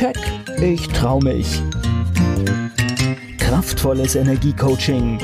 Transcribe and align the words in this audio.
Keck, 0.00 0.16
ich 0.62 0.88
trau 0.88 1.20
mich. 1.20 1.60
Kraftvolles 3.36 4.14
Energiecoaching. 4.14 5.18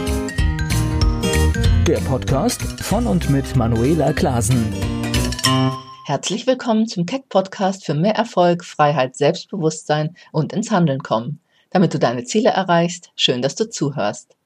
Der 1.87 1.97
Podcast 2.01 2.61
von 2.83 3.07
und 3.07 3.31
mit 3.31 3.57
Manuela 3.57 4.13
Klasen. 4.13 4.75
Herzlich 6.05 6.47
willkommen 6.47 6.87
zum 6.87 7.07
Keck 7.07 7.31
Podcast 7.31 7.87
für 7.87 7.95
mehr 7.95 8.17
Erfolg, 8.17 8.67
Freiheit, 8.67 9.17
Selbstbewusstsein 9.17 10.15
und 10.31 10.53
ins 10.53 10.71
Handeln 10.71 11.03
kommen. 11.03 11.41
Damit 11.71 11.95
du 11.95 11.99
deine 11.99 12.25
Ziele 12.25 12.51
erreichst, 12.51 13.13
schön, 13.17 13.41
dass 13.41 13.55
du 13.55 13.71
zuhörst. 13.71 14.37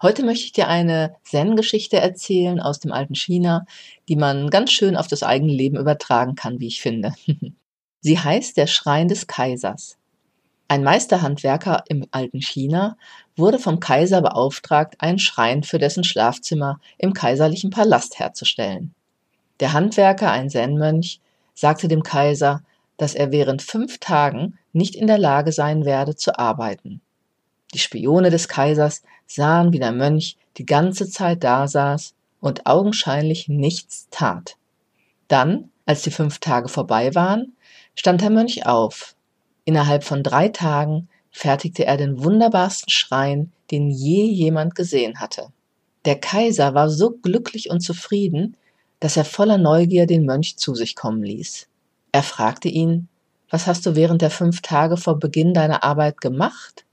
Heute 0.00 0.24
möchte 0.24 0.44
ich 0.44 0.52
dir 0.52 0.68
eine 0.68 1.16
Zen-Geschichte 1.24 1.96
erzählen 1.96 2.60
aus 2.60 2.78
dem 2.78 2.92
alten 2.92 3.16
China, 3.16 3.66
die 4.08 4.14
man 4.14 4.48
ganz 4.48 4.70
schön 4.70 4.96
auf 4.96 5.08
das 5.08 5.24
eigene 5.24 5.52
Leben 5.52 5.76
übertragen 5.76 6.36
kann, 6.36 6.60
wie 6.60 6.68
ich 6.68 6.80
finde. 6.80 7.14
Sie 8.06 8.20
heißt 8.20 8.56
der 8.56 8.68
Schrein 8.68 9.08
des 9.08 9.26
Kaisers. 9.26 9.96
Ein 10.68 10.84
Meisterhandwerker 10.84 11.82
im 11.88 12.06
alten 12.12 12.40
China 12.40 12.96
wurde 13.34 13.58
vom 13.58 13.80
Kaiser 13.80 14.22
beauftragt, 14.22 14.94
einen 15.00 15.18
Schrein 15.18 15.64
für 15.64 15.78
dessen 15.78 16.04
Schlafzimmer 16.04 16.78
im 16.98 17.14
kaiserlichen 17.14 17.70
Palast 17.70 18.20
herzustellen. 18.20 18.94
Der 19.58 19.72
Handwerker, 19.72 20.30
ein 20.30 20.48
Zen-Mönch, 20.48 21.18
sagte 21.52 21.88
dem 21.88 22.04
Kaiser, 22.04 22.62
dass 22.96 23.16
er 23.16 23.32
während 23.32 23.60
fünf 23.60 23.98
Tagen 23.98 24.56
nicht 24.72 24.94
in 24.94 25.08
der 25.08 25.18
Lage 25.18 25.50
sein 25.50 25.84
werde 25.84 26.14
zu 26.14 26.38
arbeiten. 26.38 27.00
Die 27.74 27.80
Spione 27.80 28.30
des 28.30 28.46
Kaisers 28.46 29.02
sahen, 29.26 29.72
wie 29.72 29.80
der 29.80 29.90
Mönch 29.90 30.36
die 30.58 30.64
ganze 30.64 31.10
Zeit 31.10 31.42
dasaß 31.42 32.14
und 32.38 32.66
augenscheinlich 32.66 33.48
nichts 33.48 34.06
tat. 34.12 34.58
Dann, 35.26 35.72
als 35.86 36.02
die 36.02 36.10
fünf 36.10 36.38
Tage 36.38 36.68
vorbei 36.68 37.14
waren, 37.14 37.56
stand 37.94 38.20
der 38.20 38.30
Mönch 38.30 38.66
auf. 38.66 39.14
Innerhalb 39.64 40.04
von 40.04 40.22
drei 40.22 40.48
Tagen 40.48 41.08
fertigte 41.30 41.86
er 41.86 41.96
den 41.96 42.22
wunderbarsten 42.22 42.90
Schrein, 42.90 43.52
den 43.70 43.90
je 43.90 44.24
jemand 44.24 44.74
gesehen 44.74 45.20
hatte. 45.20 45.48
Der 46.04 46.18
Kaiser 46.20 46.74
war 46.74 46.88
so 46.88 47.10
glücklich 47.10 47.70
und 47.70 47.80
zufrieden, 47.80 48.56
dass 49.00 49.16
er 49.16 49.24
voller 49.24 49.58
Neugier 49.58 50.06
den 50.06 50.24
Mönch 50.24 50.56
zu 50.56 50.74
sich 50.74 50.94
kommen 50.94 51.22
ließ. 51.22 51.68
Er 52.12 52.22
fragte 52.22 52.68
ihn, 52.68 53.08
was 53.50 53.66
hast 53.66 53.86
du 53.86 53.94
während 53.94 54.22
der 54.22 54.30
fünf 54.30 54.62
Tage 54.62 54.96
vor 54.96 55.18
Beginn 55.18 55.52
deiner 55.52 55.84
Arbeit 55.84 56.20
gemacht? 56.20 56.84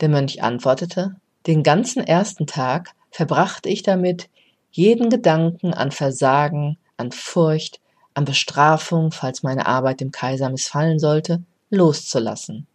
Der 0.00 0.08
Mönch 0.08 0.42
antwortete, 0.42 1.16
den 1.46 1.62
ganzen 1.62 2.02
ersten 2.02 2.46
Tag 2.46 2.94
verbrachte 3.10 3.68
ich 3.68 3.82
damit, 3.82 4.28
jeden 4.70 5.08
Gedanken 5.10 5.72
an 5.72 5.90
Versagen, 5.90 6.76
an 6.96 7.12
Furcht, 7.12 7.80
an 8.16 8.24
Bestrafung, 8.24 9.12
falls 9.12 9.42
meine 9.42 9.66
Arbeit 9.66 10.00
dem 10.00 10.10
Kaiser 10.10 10.48
missfallen 10.48 10.98
sollte, 10.98 11.42
loszulassen. 11.68 12.66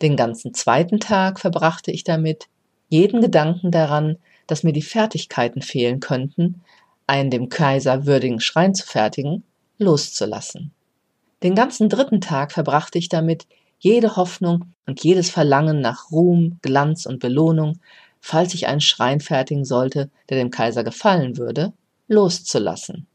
Den 0.00 0.16
ganzen 0.16 0.54
zweiten 0.54 1.00
Tag 1.00 1.38
verbrachte 1.38 1.90
ich 1.90 2.02
damit, 2.02 2.48
jeden 2.88 3.20
Gedanken 3.20 3.70
daran, 3.70 4.16
dass 4.46 4.62
mir 4.62 4.72
die 4.72 4.82
Fertigkeiten 4.82 5.60
fehlen 5.60 6.00
könnten, 6.00 6.62
einen 7.06 7.30
dem 7.30 7.50
Kaiser 7.50 8.06
würdigen 8.06 8.40
Schrein 8.40 8.74
zu 8.74 8.86
fertigen, 8.86 9.44
loszulassen. 9.78 10.72
Den 11.42 11.54
ganzen 11.54 11.90
dritten 11.90 12.22
Tag 12.22 12.50
verbrachte 12.50 12.98
ich 12.98 13.10
damit, 13.10 13.46
jede 13.78 14.16
Hoffnung 14.16 14.72
und 14.86 15.04
jedes 15.04 15.28
Verlangen 15.28 15.82
nach 15.82 16.10
Ruhm, 16.10 16.58
Glanz 16.62 17.04
und 17.04 17.18
Belohnung, 17.18 17.80
falls 18.20 18.54
ich 18.54 18.66
einen 18.66 18.80
Schrein 18.80 19.20
fertigen 19.20 19.66
sollte, 19.66 20.10
der 20.30 20.38
dem 20.38 20.50
Kaiser 20.50 20.84
gefallen 20.84 21.36
würde, 21.36 21.74
loszulassen. 22.08 23.06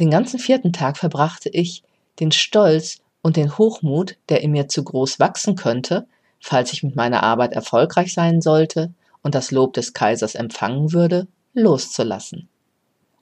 Den 0.00 0.10
ganzen 0.10 0.38
vierten 0.38 0.72
Tag 0.72 0.96
verbrachte 0.96 1.50
ich, 1.50 1.82
den 2.20 2.32
Stolz 2.32 3.02
und 3.20 3.36
den 3.36 3.58
Hochmut, 3.58 4.16
der 4.30 4.40
in 4.40 4.50
mir 4.50 4.66
zu 4.66 4.82
groß 4.82 5.20
wachsen 5.20 5.56
könnte, 5.56 6.06
falls 6.40 6.72
ich 6.72 6.82
mit 6.82 6.96
meiner 6.96 7.22
Arbeit 7.22 7.52
erfolgreich 7.52 8.14
sein 8.14 8.40
sollte 8.40 8.94
und 9.22 9.34
das 9.34 9.50
Lob 9.50 9.74
des 9.74 9.92
Kaisers 9.92 10.34
empfangen 10.34 10.94
würde, 10.94 11.26
loszulassen. 11.52 12.48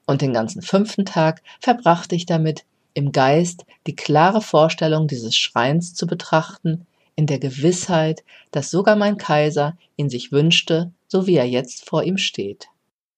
Und 0.06 0.22
den 0.22 0.33
ganzen 0.33 0.62
fünften 0.62 1.05
Tag 1.05 1.43
verbrachte 1.61 2.15
ich 2.15 2.27
damit, 2.27 2.65
im 2.95 3.10
Geist 3.10 3.65
die 3.89 3.97
klare 3.97 4.41
Vorstellung 4.41 5.09
dieses 5.09 5.37
Schreins 5.37 5.95
zu 5.95 6.06
betrachten, 6.06 6.87
in 7.16 7.27
der 7.27 7.41
Gewissheit, 7.41 8.22
dass 8.53 8.71
sogar 8.71 8.95
mein 8.95 9.16
Kaiser 9.16 9.77
ihn 9.97 10.09
sich 10.09 10.31
wünschte, 10.31 10.93
so 11.09 11.27
wie 11.27 11.34
er 11.34 11.49
jetzt 11.49 11.89
vor 11.89 12.05
ihm 12.05 12.19
steht. 12.19 12.69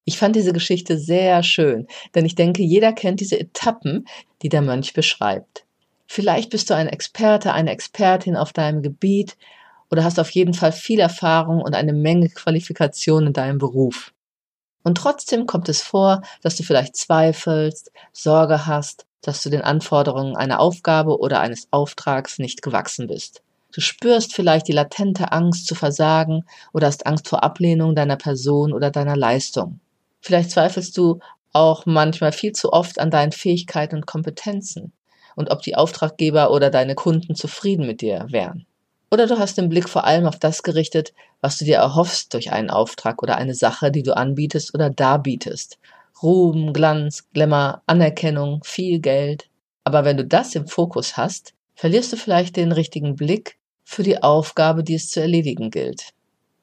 Ich 0.05 0.19
fand 0.19 0.35
diese 0.35 0.53
Geschichte 0.53 0.99
sehr 0.99 1.43
schön, 1.43 1.87
denn 2.15 2.25
ich 2.25 2.35
denke, 2.35 2.63
jeder 2.63 2.93
kennt 2.93 3.21
diese 3.21 3.39
Etappen, 3.39 4.07
die 4.43 4.49
der 4.49 4.63
Mönch 4.63 4.95
beschreibt. 4.95 5.67
Vielleicht 6.07 6.51
bist 6.51 6.71
du 6.71 6.75
ein 6.75 6.89
Experte, 6.89 7.53
eine 7.53 7.71
Expertin 7.71 8.37
auf 8.37 8.53
deinem 8.53 8.83
Gebiet 8.83 9.37
oder 9.91 10.03
hast 10.03 10.19
auf 10.19 10.31
jeden 10.31 10.55
Fall 10.55 10.73
viel 10.73 10.99
Erfahrung 10.99 11.61
und 11.61 11.75
eine 11.75 11.93
Menge 11.93 12.29
Qualifikation 12.29 13.29
in 13.29 13.33
deinem 13.33 13.59
Beruf. 13.59 14.13
Und 14.83 14.97
trotzdem 14.97 15.47
kommt 15.47 15.69
es 15.69 15.83
vor, 15.83 16.23
dass 16.43 16.57
du 16.57 16.63
vielleicht 16.63 16.97
zweifelst, 16.97 17.93
Sorge 18.13 18.67
hast, 18.67 19.07
dass 19.21 19.43
du 19.43 19.51
den 19.51 19.63
Anforderungen 19.63 20.37
einer 20.37 20.61
Aufgabe 20.61 21.19
oder 21.19 21.41
eines 21.41 21.69
Auftrags 21.71 22.39
nicht 22.39 22.63
gewachsen 22.63 23.07
bist. 23.07 23.43
Du 23.73 23.81
spürst 23.81 24.35
vielleicht 24.35 24.67
die 24.67 24.73
latente 24.73 25.31
Angst 25.31 25.67
zu 25.67 25.75
versagen 25.75 26.45
oder 26.73 26.87
hast 26.87 27.07
Angst 27.07 27.29
vor 27.29 27.45
Ablehnung 27.45 27.95
deiner 27.95 28.17
Person 28.17 28.73
oder 28.73 28.91
deiner 28.91 29.17
Leistung. 29.17 29.79
Vielleicht 30.21 30.51
zweifelst 30.51 30.97
du 30.97 31.21
auch 31.53 31.87
manchmal 31.87 32.33
viel 32.33 32.53
zu 32.53 32.73
oft 32.73 32.99
an 32.99 33.11
deinen 33.11 33.33
Fähigkeiten 33.33 33.97
und 33.97 34.07
Kompetenzen 34.07 34.93
und 35.37 35.51
ob 35.51 35.63
die 35.63 35.75
Auftraggeber 35.75 36.51
oder 36.51 36.71
deine 36.71 36.95
Kunden 36.95 37.35
zufrieden 37.35 37.87
mit 37.87 38.01
dir 38.01 38.27
wären. 38.31 38.67
Oder 39.11 39.27
du 39.27 39.39
hast 39.39 39.59
den 39.59 39.69
Blick 39.69 39.89
vor 39.89 40.05
allem 40.05 40.27
auf 40.27 40.39
das 40.39 40.63
gerichtet, 40.63 41.13
was 41.41 41.59
du 41.59 41.65
dir 41.65 41.79
erhoffst 41.79 42.33
durch 42.33 42.53
einen 42.53 42.71
Auftrag 42.71 43.23
oder 43.23 43.37
eine 43.37 43.55
Sache, 43.55 43.91
die 43.91 44.05
du 44.05 44.17
anbietest 44.17 44.73
oder 44.75 44.91
darbietest. 44.91 45.79
Ruhm, 46.23 46.73
Glanz, 46.73 47.25
Glamour, 47.33 47.83
Anerkennung, 47.87 48.63
viel 48.63 49.01
Geld. 49.01 49.49
Aber 49.83 50.05
wenn 50.05 50.17
du 50.17 50.25
das 50.25 50.55
im 50.55 50.69
Fokus 50.69 51.17
hast, 51.17 51.55
verlierst 51.75 52.13
du 52.13 52.17
vielleicht 52.17 52.57
den 52.57 52.73
richtigen 52.73 53.17
Blick 53.17 53.59
für 53.83 54.03
die 54.05 54.23
Aufgabe, 54.23 54.85
die 54.85 54.95
es 54.95 55.09
zu 55.09 55.21
erledigen 55.21 55.71
gilt. 55.71 56.11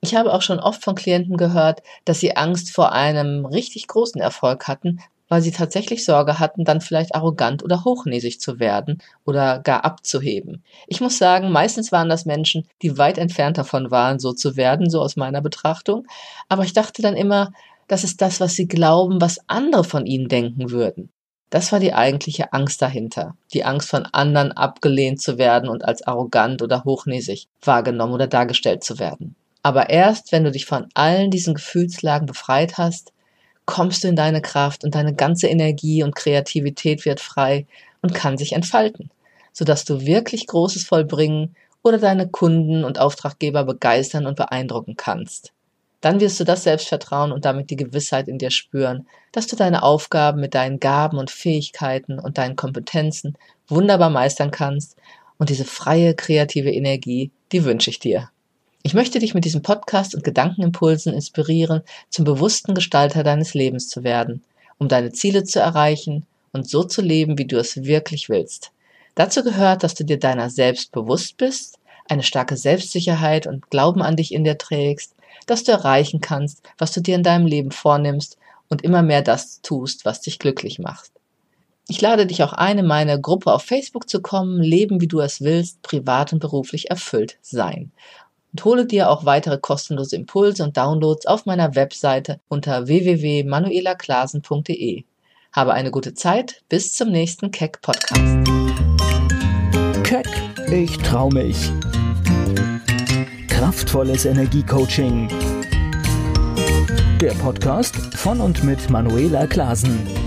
Ich 0.02 0.16
habe 0.16 0.34
auch 0.34 0.42
schon 0.42 0.60
oft 0.60 0.84
von 0.84 0.96
Klienten 0.96 1.38
gehört, 1.38 1.82
dass 2.06 2.20
sie 2.20 2.36
Angst 2.36 2.72
vor 2.72 2.92
einem 2.92 3.46
richtig 3.46 3.88
großen 3.88 4.22
Erfolg 4.22 4.68
hatten, 4.68 5.00
weil 5.30 5.42
sie 5.42 5.52
tatsächlich 5.52 6.06
Sorge 6.06 6.40
hatten, 6.40 6.64
dann 6.66 6.82
vielleicht 6.82 7.16
arrogant 7.16 7.64
oder 7.64 7.84
hochnäsig 7.84 8.40
zu 8.40 8.60
werden 8.60 9.02
oder 9.26 9.60
gar 9.60 9.84
abzuheben. 9.86 10.64
Ich 10.88 11.02
muss 11.02 11.18
sagen, 11.18 11.52
meistens 11.52 11.92
waren 11.92 12.10
das 12.10 12.26
Menschen, 12.26 12.68
die 12.82 12.98
weit 12.98 13.18
entfernt 13.18 13.58
davon 13.58 13.92
waren, 13.92 14.20
so 14.20 14.34
zu 14.34 14.56
werden, 14.56 14.90
so 14.90 15.02
aus 15.02 15.16
meiner 15.16 15.42
Betrachtung. 15.42 16.08
Aber 16.48 16.64
ich 16.64 16.74
dachte 16.74 17.02
dann 17.02 17.16
immer, 17.16 17.52
das 17.88 18.04
ist 18.04 18.22
das, 18.22 18.40
was 18.40 18.54
sie 18.56 18.68
glauben, 18.68 19.22
was 19.22 19.40
andere 19.48 19.84
von 19.84 20.06
ihnen 20.06 20.28
denken 20.28 20.72
würden. 20.72 21.10
Das 21.50 21.72
war 21.72 21.80
die 21.80 21.94
eigentliche 21.94 22.52
Angst 22.52 22.82
dahinter. 22.82 23.38
Die 23.54 23.64
Angst 23.64 23.90
von 23.90 24.06
anderen 24.06 24.52
abgelehnt 24.52 25.22
zu 25.22 25.38
werden 25.38 25.70
und 25.70 25.86
als 25.86 26.06
arrogant 26.06 26.62
oder 26.62 26.84
hochnäsig 26.84 27.48
wahrgenommen 27.62 28.14
oder 28.14 28.28
dargestellt 28.28 28.84
zu 28.84 29.00
werden. 29.00 29.37
Aber 29.64 29.90
erst, 29.90 30.32
wenn 30.32 30.44
du 30.44 30.52
dich 30.52 30.66
von 30.66 30.88
allen 30.94 31.32
diesen 31.32 31.54
Gefühlslagen 31.54 32.26
befreit 32.26 32.78
hast, 32.78 33.12
kommst 33.66 34.04
du 34.04 34.08
in 34.08 34.16
deine 34.16 34.42
Kraft 34.42 34.84
und 34.84 34.96
deine 34.96 35.14
ganze 35.14 35.48
Energie 35.48 36.02
und 36.04 36.16
Kreativität 36.16 37.06
wird 37.06 37.20
frei 37.20 37.68
und 38.02 38.14
kann 38.14 38.38
sich 38.38 38.54
entfalten, 38.54 39.12
sodass 39.52 39.84
du 39.86 40.06
wirklich 40.06 40.48
Großes 40.48 40.86
vollbringen 40.86 41.56
oder 41.84 41.98
deine 41.98 42.28
Kunden 42.28 42.84
und 42.84 43.00
Auftraggeber 43.00 43.66
begeistern 43.66 44.26
und 44.26 44.38
beeindrucken 44.38 44.96
kannst. 44.96 45.52
Dann 46.00 46.20
wirst 46.20 46.40
du 46.40 46.44
das 46.44 46.64
Selbstvertrauen 46.64 47.32
und 47.32 47.44
damit 47.44 47.70
die 47.70 47.76
Gewissheit 47.76 48.28
in 48.28 48.38
dir 48.38 48.52
spüren, 48.52 49.08
dass 49.32 49.48
du 49.48 49.56
deine 49.56 49.84
Aufgaben 49.84 50.40
mit 50.40 50.54
deinen 50.54 50.80
Gaben 50.80 51.18
und 51.18 51.32
Fähigkeiten 51.32 52.20
und 52.20 52.38
deinen 52.38 52.56
Kompetenzen 52.56 53.36
wunderbar 53.68 54.10
meistern 54.10 54.52
kannst 54.52 54.96
und 55.38 55.50
diese 55.50 55.66
freie 55.66 56.14
kreative 56.16 56.72
Energie, 56.72 57.32
die 57.52 57.66
wünsche 57.66 57.90
ich 57.90 58.00
dir. 58.00 58.30
Ich 58.88 58.94
möchte 58.94 59.20
dich 59.20 59.34
mit 59.34 59.44
diesem 59.44 59.64
Podcast 59.64 60.16
und 60.16 60.24
Gedankenimpulsen 60.24 61.14
inspirieren, 61.14 61.82
zum 62.10 62.24
bewussten 62.24 62.74
Gestalter 62.74 63.22
deines 63.22 63.54
Lebens 63.54 63.90
zu 63.90 64.06
werden, 64.06 64.46
um 64.78 64.88
deine 64.88 65.12
Ziele 65.12 65.44
zu 65.44 65.60
erreichen 65.60 66.26
und 66.54 66.70
so 66.70 66.86
zu 66.86 67.02
leben, 67.02 67.38
wie 67.38 67.48
du 67.48 67.58
es 67.58 67.84
wirklich 67.84 68.30
willst. 68.30 68.72
Dazu 69.14 69.44
gehört, 69.44 69.84
dass 69.84 69.94
du 69.94 70.06
dir 70.06 70.18
deiner 70.18 70.50
selbst 70.50 70.94
bewusst 70.94 71.36
bist, 71.36 71.80
eine 72.08 72.24
starke 72.24 72.56
Selbstsicherheit 72.56 73.46
und 73.46 73.70
Glauben 73.70 74.02
an 74.02 74.16
dich 74.16 74.34
in 74.34 74.46
dir 74.46 74.58
trägst, 74.58 75.14
dass 75.48 75.66
du 75.66 75.74
erreichen 75.74 76.22
kannst, 76.22 76.64
was 76.78 76.94
du 76.94 77.02
dir 77.02 77.16
in 77.16 77.24
deinem 77.24 77.46
Leben 77.46 77.72
vornimmst 77.72 78.38
und 78.70 78.86
immer 78.86 79.02
mehr 79.02 79.22
das 79.22 79.60
tust, 79.64 80.06
was 80.06 80.22
dich 80.22 80.40
glücklich 80.40 80.80
macht. 80.80 81.12
Ich 81.90 82.00
lade 82.00 82.26
dich 82.26 82.42
auch 82.42 82.54
ein, 82.54 82.78
in 82.78 82.88
meine 82.88 83.20
Gruppe 83.20 83.54
auf 83.54 83.64
Facebook 83.64 84.10
zu 84.10 84.22
kommen, 84.22 84.62
leben 84.62 85.02
wie 85.02 85.08
du 85.08 85.20
es 85.20 85.42
willst, 85.42 85.82
privat 85.82 86.32
und 86.32 86.40
beruflich 86.40 86.90
erfüllt 86.90 87.38
sein 87.42 87.92
und 88.58 88.66
hole 88.66 88.88
dir 88.88 89.12
auch 89.12 89.24
weitere 89.24 89.60
kostenlose 89.60 90.16
Impulse 90.16 90.64
und 90.64 90.78
Downloads 90.78 91.28
auf 91.28 91.46
meiner 91.46 91.76
Webseite 91.76 92.40
unter 92.48 92.88
www.manuelaklasen.de. 92.88 95.04
Habe 95.54 95.76
eine 95.76 95.92
gute 95.92 96.16
Zeit, 96.16 96.64
bis 96.68 96.96
zum 96.96 97.12
nächsten 97.12 97.52
Keck 97.52 97.80
Podcast. 97.84 98.50
Keck 100.04 100.26
Ich 100.72 100.98
trau 100.98 101.30
mich. 101.30 101.72
Kraftvolles 103.48 104.26
Energiecoaching. 104.26 105.30
Der 107.22 107.34
Podcast 107.34 107.96
von 108.16 108.42
und 108.42 108.64
mit 108.64 108.90
Manuela 108.90 109.46
Klasen. 109.46 110.27